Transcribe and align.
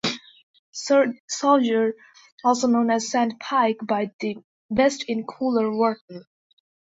Sauger, 0.73 1.91
also 2.43 2.65
known 2.65 2.89
as 2.89 3.11
sand 3.11 3.35
pike, 3.39 3.77
bite 3.87 4.17
the 4.19 4.37
best 4.71 5.03
in 5.07 5.25
cooler 5.27 5.69
water. 5.69 6.25